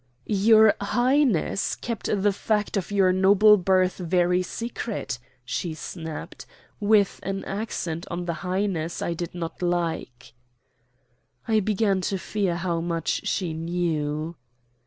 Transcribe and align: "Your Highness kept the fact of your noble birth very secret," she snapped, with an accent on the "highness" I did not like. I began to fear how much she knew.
"Your 0.25 0.73
Highness 0.81 1.75
kept 1.75 2.07
the 2.23 2.33
fact 2.33 2.75
of 2.75 2.89
your 2.89 3.11
noble 3.13 3.55
birth 3.55 3.97
very 3.99 4.41
secret," 4.41 5.19
she 5.45 5.75
snapped, 5.75 6.47
with 6.79 7.19
an 7.21 7.45
accent 7.45 8.07
on 8.09 8.25
the 8.25 8.33
"highness" 8.41 9.03
I 9.03 9.13
did 9.13 9.35
not 9.35 9.61
like. 9.61 10.33
I 11.47 11.59
began 11.59 12.01
to 12.09 12.17
fear 12.17 12.55
how 12.55 12.81
much 12.81 13.27
she 13.27 13.53
knew. 13.53 14.35